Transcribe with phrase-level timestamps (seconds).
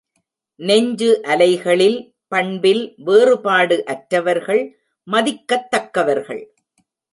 [0.59, 2.13] நெஞ்சு அலைகளில்
[2.27, 4.63] பண்பில் வேறுபாடு அற்றவர்கள்
[5.07, 6.43] மதிக்கத் தக்கவர்கள்.